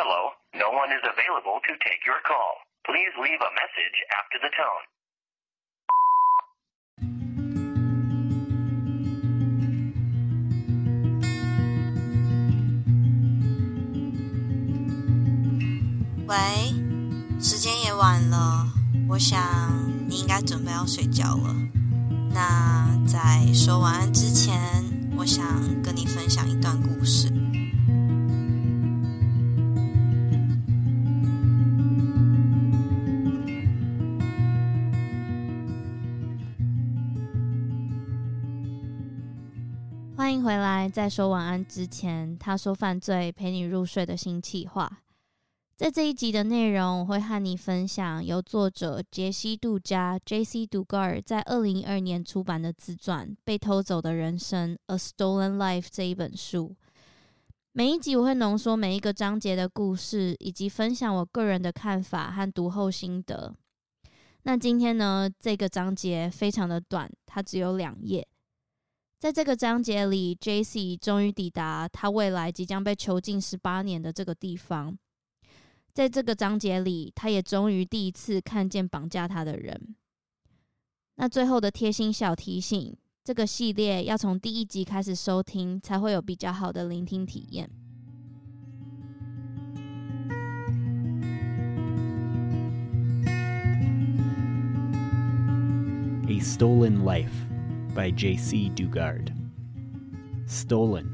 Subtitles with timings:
[0.00, 2.62] Hello, no one is available to take your call.
[2.86, 4.84] Please leave a message after the tone.
[16.28, 16.36] 喂，
[17.40, 18.68] 时间也晚了，
[19.08, 19.36] 我想
[20.08, 21.52] 你应该准备要睡觉了。
[22.32, 24.60] 那在说晚安之前，
[25.16, 25.44] 我想
[25.82, 27.37] 跟你分享一段故事。
[40.28, 45.00] 欢迎回来，在说晚安之前，他说犯罪陪你入睡的新企划。
[45.74, 50.66] 在这一集的内容，我会和你分享由作者杰西·杜加 （J.C.
[50.66, 56.76] d u g a r 在二零一二年出版的自传《被偷走的人生》（A Stolen Life） 这一本书。
[57.72, 63.54] 每一集我会浓缩每一个章节的故事，以及分享我个人的看法和读后心得。
[64.42, 68.28] 那今天呢，这个章节非常的短，它只有两页。
[69.18, 70.96] 在这个章节里，J.C.
[70.96, 74.96] 终于抵达他未来即将被囚禁十八年的这个地方。
[75.92, 79.96] 在这个章节里，他也终于第一次看见绑架他的人。
[81.16, 87.68] 那最后的贴心小提醒：这个系列要从第一集开始收听，才会有比较好的聆听体验。
[96.30, 97.26] 《A Stolen Life》
[97.98, 98.70] by J.C.
[98.76, 99.32] Dugard。
[100.46, 101.06] Stolen。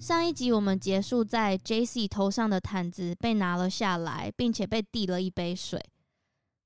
[0.00, 2.08] 上一集我们结束在 J.C.
[2.08, 5.80] 头上的毯子被拿了下来，并且被递了一杯水。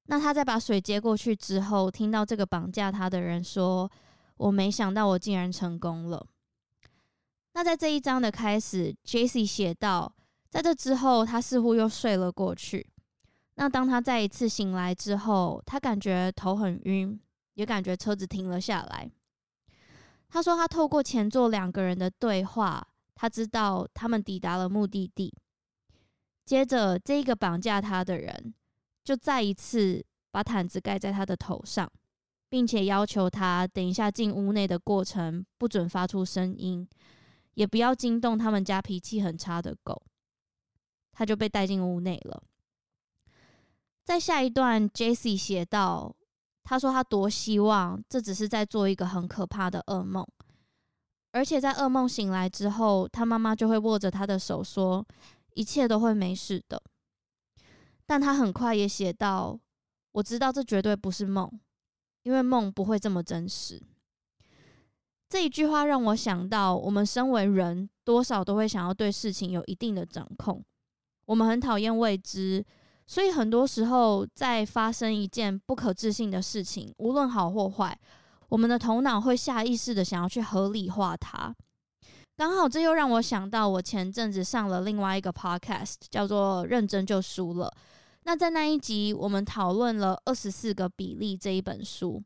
[0.07, 3.91] 那他在把水接过去之后，听到这个绑架他的人说
[4.39, 6.27] ：“我没想到我竟然成功了。”
[7.53, 9.45] 那在这一章的开始，J.C.
[9.45, 10.11] 写道
[10.49, 12.87] ：“在这之后，他似乎又睡了过去。
[13.57, 17.21] 那当他再一次醒来之后，他感觉头很晕，
[17.61, 19.11] 也感觉车子停了下来。
[20.31, 22.85] 他说他透过前座两个人的对话。”
[23.21, 25.31] 他知道他们抵达了目的地。
[26.47, 28.55] 接着，这个绑架他的人
[29.05, 31.93] 就再一次把毯子盖在他的头上，
[32.49, 36.89] 并且要求他等一下进屋内的过程不准发出声音，
[37.53, 40.03] 也不要惊动他们家脾气很差的狗。
[41.13, 42.43] 他就被带进屋内了。
[44.03, 46.17] 在下一段，Jesse 写道
[46.71, 50.25] ：“他说他多希望这只是在做一个很可怕的噩梦。”
[51.33, 55.05] 而且在噩梦醒来之后，他妈妈就会握着他的手说
[55.55, 56.81] ：“一切都会没事的。”
[58.07, 59.59] 但他很快也写到
[60.13, 61.51] ：“我知道这绝对不是梦，
[62.23, 63.83] 因为梦不会这么真实。”
[65.29, 70.65] 这一句话让我想到，我们身为人，多少都会想要对事情有一定的掌控。
[71.27, 72.65] 我们很讨厌未知，
[73.11, 77.99] 所以很多时候在发生一件不可置信的事情，无论好或坏。
[78.51, 81.53] 我们的头脑会下意识的想要去合理化它，
[82.37, 87.67] 刚好这又让我想到，我前阵子上了另外一个 podcast，叫做《认真就输了》。
[88.23, 92.23] 那在那一集，我们讨论了《二十四个比例》这一本书。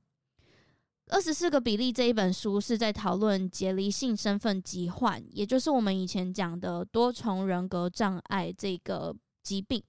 [1.14, 9.82] 《二十四个比例》这一本书是在讨论解离性身份疾患，也就是我们以前讲的多重人格障碍这个疾病。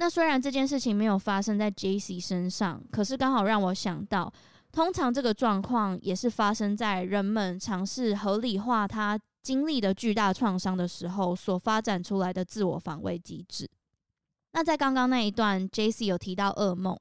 [0.00, 4.32] 那虽然这件事情没有发生在 JC 身上，可是刚好让我想到。
[4.70, 13.66] 通常这个状况也是发生在人们尝试合理化他经历的巨大创伤的时候所发展出来的自我防卫机制。
[14.52, 16.04] 那在刚刚那一段，J.C.
[16.04, 16.96] 有提到噩梦，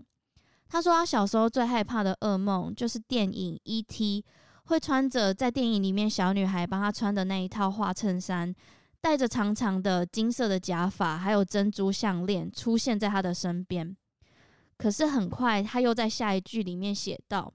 [0.69, 4.21] 他说他小时候最害怕的噩梦就是电影《E.T.》
[4.69, 8.55] 会穿着在电影里面小女孩帮他穿的那一套花衬衫，
[9.01, 13.95] 戴着长长的金色的假发，还有珍珠项链出现在他的身边。
[14.77, 17.53] 可是很快他又在下一句里面写道。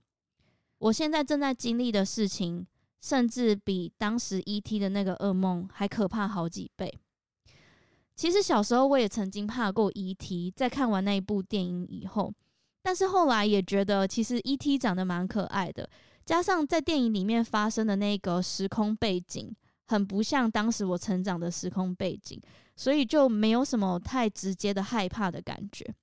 [0.79, 2.67] 我现在正在经历的事情，
[3.01, 4.79] 甚至比当时 E.T.
[4.79, 6.93] 的那个噩梦还可怕好几倍。
[8.17, 12.33] 其实小时候我也曾经怕过 E.T.，在看完那一部电影以后，
[12.83, 14.77] 但是后来也觉得其实 E.T.
[14.77, 15.89] 长得蛮可爱的，
[16.25, 19.55] 加上在电影里面发生的那个时空背景，
[19.93, 22.41] 很不像当时我成长的时空背景，
[22.75, 25.95] 所以就没有什么太直接的害怕的感觉。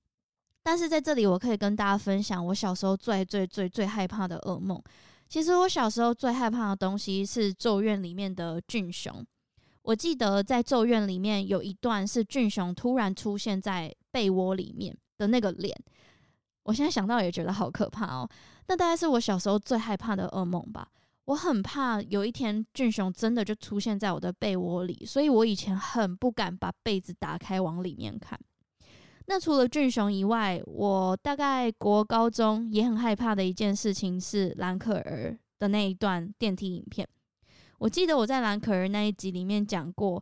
[0.62, 4.80] 但是在这里，我可以跟大家分享我小时候最最最最害怕的噩梦。
[5.28, 9.24] 其实我小时候最害怕的东西是《咒怨》里面的俊雄。
[9.82, 15.76] 我记得在《咒怨》里面有一段是俊雄突然出现在被窝里面的那个脸，
[16.62, 18.28] 我现在想到也觉得好可怕哦。
[18.68, 20.86] 那大概是我小时候最害怕的噩梦吧。
[21.30, 28.36] 我很怕有一天俊雄真的就出现在我的被窝里，所以我以前很不敢把被子打开往里面看。
[29.26, 37.06] 那除了俊雄以外，我大概国高中也很害怕的一件事情是蓝可儿的那一段电梯影片。
[37.78, 40.20] 我记得我在蓝可儿那一集里面讲过，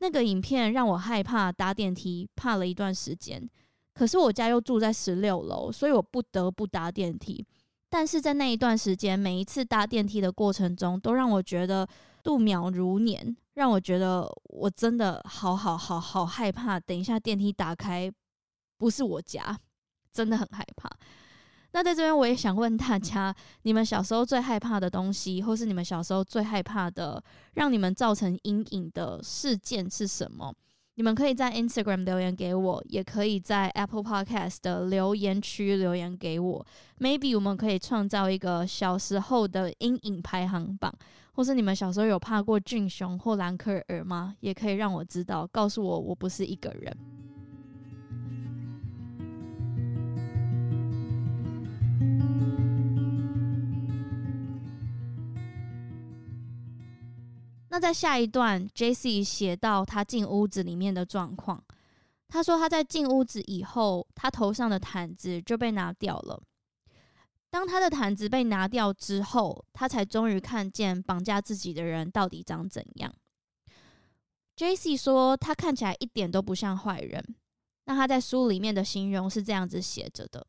[0.00, 3.48] 那个影片让我害怕搭电梯，怕了一段时间。
[3.94, 7.46] 可是我家又住在十六楼，所以我不得不搭电梯。
[7.90, 11.86] 但是在那一段时间，每一次搭电梯的过程中，都让我觉得
[12.22, 16.78] 度秒如年，让我觉得我真的好好好好害怕。
[16.78, 18.10] 等一下电梯打开，
[18.78, 19.58] 不是我家，
[20.12, 20.88] 真的很害怕。
[21.72, 27.22] 那在这边，我也想问大家，你们小时候最害怕的东西，或是你们小时候最害怕的，
[27.54, 30.54] 让你们造成阴影的事件是什么？
[31.00, 36.66] 你们可以在 Instagram 留言给我，也可以在 Apple Podcast 的留言区留言给我。
[36.98, 40.94] Maybe 我们可以创造一个小时候的阴影排行榜，
[41.32, 44.36] 或是你们小时候有怕过俊雄或兰克尔吗？
[44.40, 46.94] 也可以让我知道，告诉我我不是一个人。
[57.72, 59.22] 那在下一段，J.C.
[59.22, 61.64] 写到他进屋子里面的状况。
[62.26, 66.42] 他说他在进屋子以后，他头上的毯子就被拿掉了。
[67.48, 73.14] 当他的毯子被拿掉之后，他才终于看见绑架自己的人到底长怎样。
[74.56, 74.96] J.C.
[74.96, 77.24] 说他看起来一点都不像坏人。
[77.84, 80.44] 那他在书里面的形容是这样子写着的：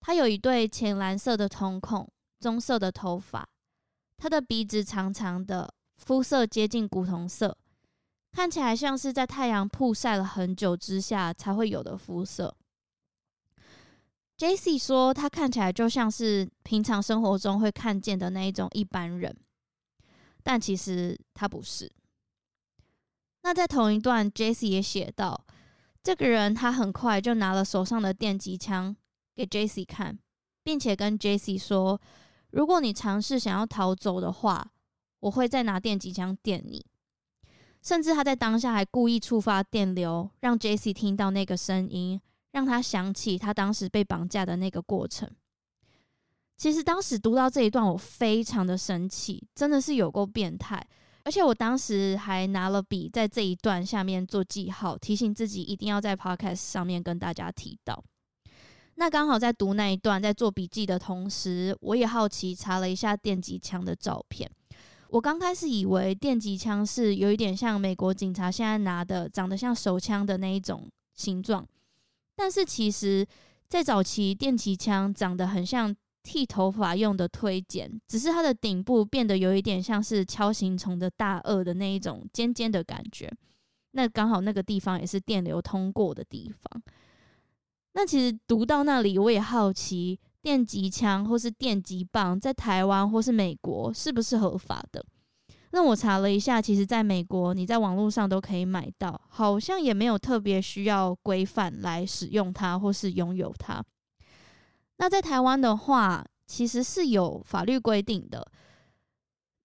[0.00, 2.10] 他有一对浅蓝色的瞳孔，
[2.40, 3.46] 棕色的头发，
[4.16, 5.74] 他的鼻子长长的。
[5.98, 7.54] 肤色接近古铜色，
[8.32, 12.56] 看起来像是在太阳曝晒了很久之下才会有的肤色。
[14.38, 19.36] Jessie 说，他看起来就像是平常生活中会看见的那一种一般人，
[20.42, 21.92] 但其实他不是。
[23.42, 25.44] 那在同一段，Jessie 也写到，
[26.02, 28.96] 这个人他很快就拿了手上的电击枪
[29.34, 30.18] 给 Jessie 看，
[30.62, 32.00] 并且跟 Jessie 说，
[32.50, 34.70] 如果你尝试想要逃走的话。
[35.20, 36.84] 我会再拿电击枪电你，
[37.82, 42.20] 甚至他在当下还故意触发电流，让 Jessie 听到那个声音，
[42.52, 45.30] 让他想起他当时被绑架的那个过程。
[46.56, 50.84] 其实当时读到这一段，我非常的生气，真的是有够变态。
[51.24, 58.02] 而且我当时还拿了笔在这一段下面做记号，提醒自己一定要在 Podcast 上面跟大家提到。
[58.94, 64.50] 那刚好在读那一段，在做笔记的同时，我也好奇查了一下电击枪的照片。
[65.08, 71.66] 我刚开始以为电击枪是有一点像美国警察现在拿的，长得像手枪的那一种形状，
[72.36, 73.26] 但是其实，
[73.68, 83.32] 在早期电击枪长得很像剃头发用的推剪，只是它的顶部变得有一点像是锹形虫的大颚的那一种尖尖的感觉。
[83.92, 86.82] 那刚好那个地方也是电流通过的地方。
[87.94, 90.20] 那其实读到那里，我也好奇。
[90.42, 95.04] 电击枪或是电击棒在台湾或是美国是不是合法的？
[95.70, 103.84] 那我查了一下，其实在美国你在网络上都可以买到，好像也没有特别需要规范来使用它或是拥有它。
[104.96, 108.50] 那在台湾的话，其实是有法律规定的。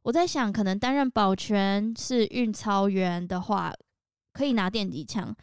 [0.01, 3.73] 我在想，可能担任保全是运钞员的话，
[4.33, 5.33] 可以拿电击枪，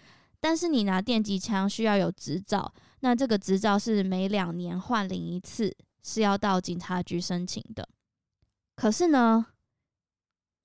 [0.41, 2.73] 但是你拿电击枪需要有执照。
[3.01, 7.89] 那这个执照是每两年换领一次，是要到警察局申请的。
[8.77, 9.47] 可是呢，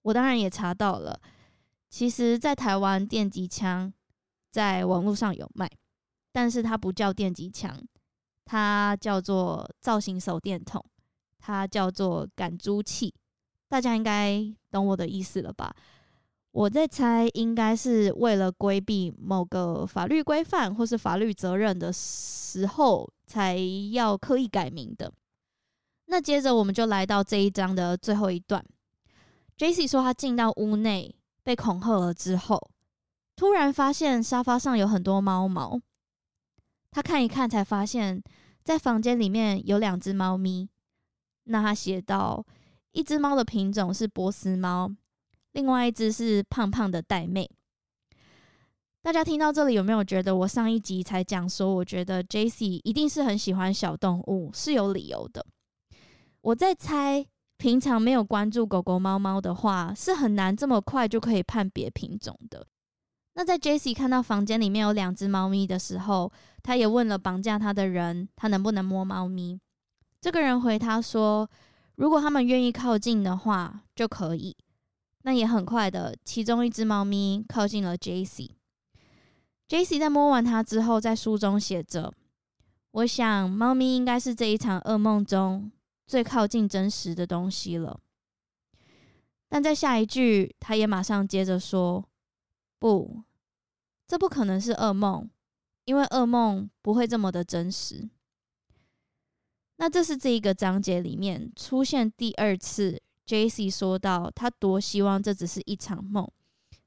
[0.01, 1.19] 我当然也查到了，
[1.89, 3.93] 其实，在台湾电击枪
[4.51, 5.69] 在网络上有卖，
[6.31, 7.81] 但是它不叫电击枪，
[8.43, 10.83] 它叫做造型手电筒，
[11.39, 13.13] 它叫做感诛器。
[13.67, 15.75] 大家应该懂我的意思了吧？
[16.55, 23.57] 我在猜，应该是为了规避某个法律规范或是法律责任的时候，才
[23.91, 25.11] 要刻意改名的。
[26.05, 28.63] 那接着我们就来到这一章的最后一段。
[29.57, 32.71] Jesse 说，他进到屋内被恐吓了之后，
[33.35, 35.81] 突然发现沙发上有很多猫毛。
[36.89, 38.23] 他看一看，才发现，
[38.63, 40.69] 在房间里面有两只猫咪。
[41.43, 42.45] 那他写道，
[42.93, 44.89] 一只猫的品种是波斯猫。
[45.55, 47.49] 另外一只是胖胖的玳瑁。
[49.01, 55.45] 大家听到这里有没有觉得我上一集才讲说，我觉得 Jessie 一定是很喜欢小动物，是有理由的。
[56.41, 57.25] 我在猜，
[57.57, 62.67] 平常没有关注狗狗、猫猫的话，是很难这么快就可以判别品种的。
[63.35, 66.29] 那在 Jessie 看到房间里面有两只猫咪的时候，
[66.61, 69.57] 他也问了绑架他的人，他能不能摸猫咪？
[70.19, 71.49] 这个人回他说，
[71.95, 74.53] 如果他们愿意靠近的话，就可以。
[75.25, 78.51] 那也很快的，其中一只猫咪靠近了 Jaycee。
[79.67, 82.13] Jaycee 在摸完它之后，在书中写着
[82.93, 85.71] ：“我想，猫咪应该是这一场噩梦中
[86.05, 87.99] 最靠近真实的东西了。”
[89.49, 92.07] 但在下一句，他也马上接着说
[92.77, 93.23] ：“不，
[94.05, 95.27] 这不可能是噩梦，
[95.85, 98.07] 因为噩梦不会这么的真实。”
[99.77, 106.29] 那这是这一个章节里面出现第二次，Jaycee 说到他多希望这只是一场梦，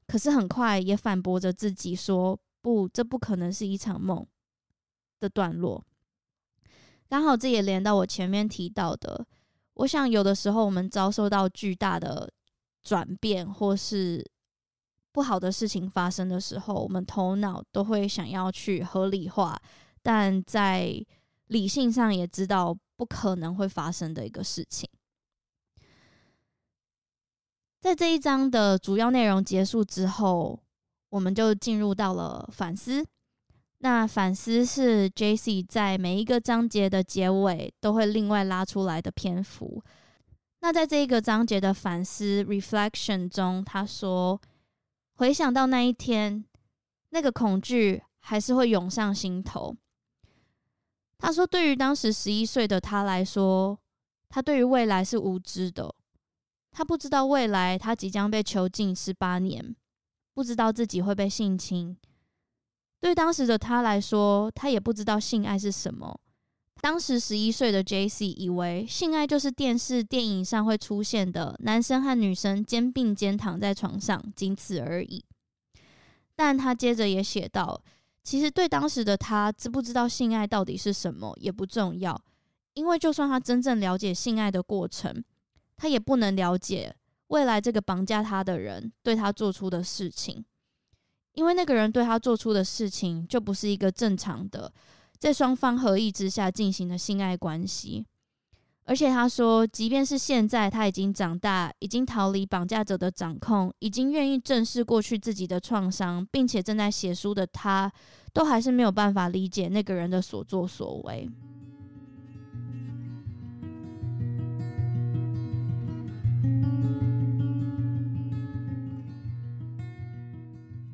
[0.07, 4.25] 可是很快也反驳着自己说：“不，这不可能是一场梦。”
[5.19, 5.83] 的段落，
[7.09, 9.27] 刚好这也连到我前面提到的。
[9.73, 12.31] 我想有的时候我们遭受到巨大的
[12.81, 14.25] 转变，或是
[15.11, 19.61] 不好的事情发生的时候，我们头脑都会想要去合理化，
[20.01, 21.05] 但在
[21.47, 24.89] 理性上也知道不可能会发生的一个事情。
[27.79, 30.59] 在这一章的主要内容结束之后，
[31.09, 33.05] 我们就进入到了反思。
[33.77, 35.63] 那反思是 J.C.
[35.63, 39.81] 在每一个章节的结尾都会另外拉出来的篇幅。
[40.59, 44.41] 那在这一个章节的反思 reflection 中，他说
[45.15, 46.43] ：“回想到那一天，
[47.11, 49.73] 那个恐惧还是会涌上心头。”
[51.17, 53.79] 他说：“对于当时十一岁的他来说，
[54.27, 55.95] 他对于未来是无知的。
[56.71, 59.75] 他不知道未来他即将被囚禁十八年，
[60.33, 61.97] 不知道自己会被性侵。
[62.99, 66.19] 对当时的他来说，他也不知道性爱是什么。”
[66.81, 68.25] 当时十一岁的 J.C.
[68.25, 75.21] 以为性爱就是电视、电影上会出现的男生和女生肩并肩躺在床上，仅此而已。
[76.37, 77.83] 但他接着也写道，
[78.23, 82.17] 其实对当时的他，知不知道性爱到底是什么也不重要，
[82.75, 85.21] 因为就算他真正了解性爱的过程，
[85.79, 86.93] 他也不能了解
[87.27, 90.43] 未来这个绑架他的人对他做出的事情，
[91.33, 94.71] 因为那个人对他做出的事情就不是一个正常的。
[95.17, 98.05] 在双方合意之下进行的性爱关系，
[98.85, 107.91] 而且他说，即便是现在他已经长大，已经逃离绑架者的掌控，已经愿意正视过去自己的创伤，并且正在写书的他，
[108.33, 111.29] 都还是没有办法理解那个人的所作所为。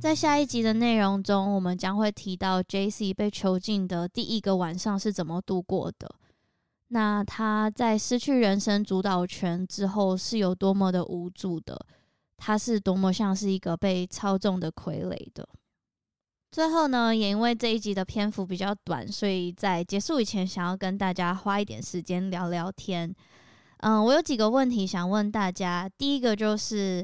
[0.05, 3.12] 在下一集的内容中，我们将会提到 J.C.
[3.12, 6.07] 被囚禁的第一个晚上是怎么度过的。
[6.89, 11.83] 那他在失去人生主导权之后是有多么的无助的？
[12.38, 15.50] 他是多么像是一个被操纵的傀儡的？
[16.51, 23.12] 最后呢，也因为这一集的篇幅比较短，所以在结束以前，想要跟大家花一点时间聊聊天。
[23.77, 25.89] 嗯，我有几个问题想问大家。
[25.97, 27.03] 第一个就是，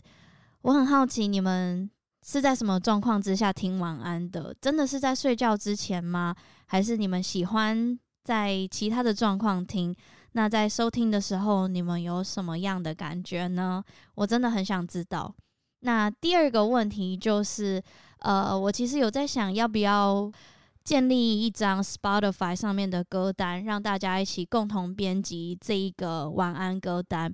[0.62, 1.90] 我很好奇你们。
[2.26, 4.56] 是在什么状况之下听晚安的？
[4.62, 6.36] 真的是在睡觉之前吗？
[6.68, 9.96] 还是你们喜欢在其他的状况听？
[10.34, 13.84] 那在收听的时候，你们有什么样的感觉呢？
[14.16, 15.34] 我真的很想知道。
[15.82, 17.82] 那第二个问题就是，
[18.20, 20.32] 呃，我其实有在想要不要
[20.84, 27.34] 建立一张 Spotify 上面的歌单，让大家一起共同编辑这一个晚安歌单。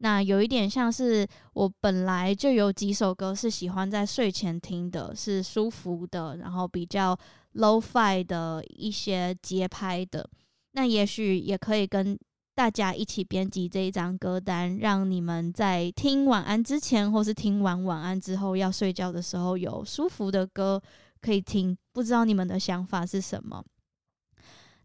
[0.00, 7.18] 那有一点像是我本来就有几首歌是喜欢在睡前听的，是舒服的，然后比较
[7.54, 10.28] low-fi 的一些节拍的。
[10.72, 12.16] 那也许也可以跟
[12.54, 20.80] 大家一起编辑这一张歌单，让你们在听晚安之前，或是听完晚安之后要睡觉的时候有舒服的歌
[21.20, 21.76] 可以听。
[21.92, 23.64] 不知道你们的想法是什么？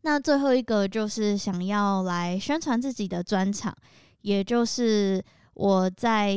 [0.02, 3.76] 那最后一个就是想要来宣传自己的专场。
[4.24, 6.36] 也就是我在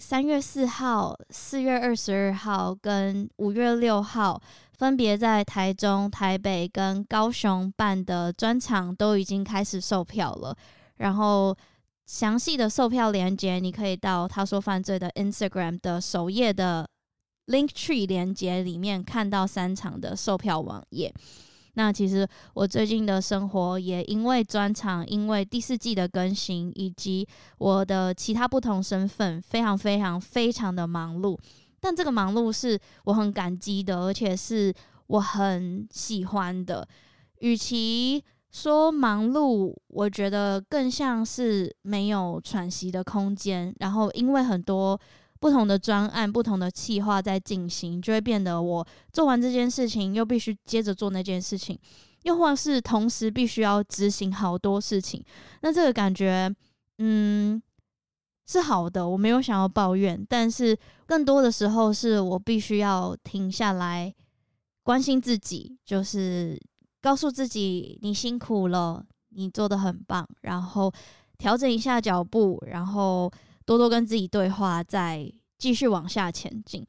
[0.00, 4.40] 三月四号、四月二十二号跟五月六号，
[4.76, 10.56] 分别在台中、台北跟高雄办的专场都已经开始售票了。
[10.96, 11.56] 然后
[12.06, 16.88] 详细的售票链接，你可以到他说犯罪的 Instagram 的首页的
[17.46, 21.14] Link Tree 链接里面看到三场的售票网页。
[21.78, 27.28] 那其实我最近的生活也因为专场，因为第四季的更新，以及
[27.58, 31.38] 我的其他不同身份，非常非常非常的忙碌。
[31.78, 34.72] 但这个忙碌是我很感激的，而且是
[35.08, 36.88] 我很喜欢的。
[37.40, 43.74] 与其说忙碌，我觉得更像是没有喘息的空间。
[43.80, 44.98] 然后因为很多。
[45.46, 51.78] 不同的专案、不同的计划在进行，就会变得我做完这件事情，又必须接着做那件事情，
[52.24, 55.24] 又或是同时必须要执行好多事情。
[55.62, 56.52] 那这个感觉，
[56.98, 57.62] 嗯，
[58.44, 60.76] 是好的，我没有想要抱怨，但是
[61.06, 64.12] 更多的时候是我必须要停下来
[64.82, 66.60] 关心自己，就是
[67.00, 70.92] 告诉自己你辛苦了，你做得很棒，然后
[71.38, 73.30] 调整一下脚步，然后
[73.66, 76.86] 多多跟自己对话，再继续往下前进。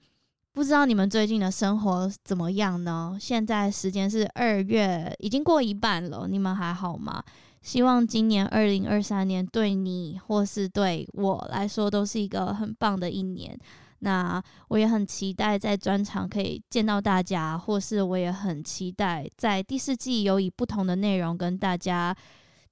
[0.53, 3.17] 不知道你们最近的生活怎么样呢？
[3.19, 7.23] 现在时间是二月，已经过一半了，你们还好吗？
[7.61, 13.59] 希望今年二零二三年对你或是对我来说都是一个很棒的一年。
[13.99, 22.15] 那我也很期待在专场可以见到大家，或是我也很期待在第四季有以不同的内容跟大家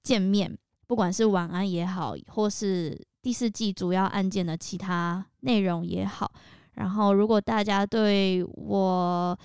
[0.03, 0.55] 见面，
[0.87, 6.31] 不管是晚安也好，或是第四季主要案件的其他内容也好。
[6.75, 9.35] 然后，如果大家对我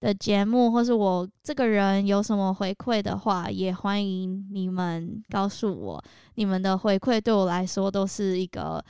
[0.00, 6.02] 的节目或是我这个人有什么回馈的话，也欢迎你们告诉我。
[6.36, 8.82] 你们的回馈对我来说都是一个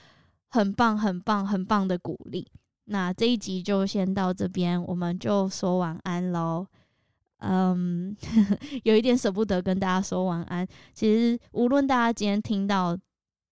[0.51, 2.47] 很棒、很棒、很棒的鼓励。
[2.85, 6.65] 那这一集就先到这边，我们就说晚安喽。
[7.39, 8.17] 嗯，
[8.85, 10.65] 有一点舍不得跟大家说晚安。
[10.95, 12.97] 其实，无论大家今天听到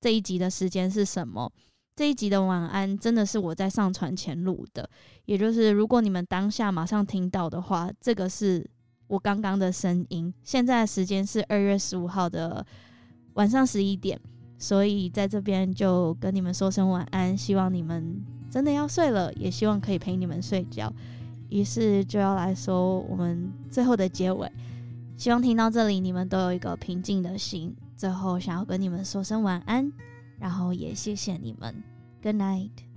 [0.04, 1.50] 这一集的时间是什么。
[1.96, 4.86] 这一集的晚安真的是我在上传前录的，
[5.24, 8.68] 也就是如果你们当下马上听到的话，这个是
[9.06, 10.30] 我刚刚的声音。
[10.42, 12.62] 现在的时间是二月十五号的
[13.32, 14.20] 晚上十一点，
[14.58, 20.92] 所以在这边就跟你们说声晚安，希望你们真的要睡了，也希望可以陪你们睡觉。
[21.48, 24.52] 于是就要来说我们最后的结尾，
[25.16, 27.74] 希望听到这里你们都有一个平静的心。
[27.96, 29.92] 最后想要跟你们说声晚安。
[30.38, 31.74] 然后也谢谢你们
[32.22, 32.93] ，Good night。